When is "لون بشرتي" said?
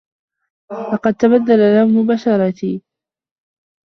1.77-2.81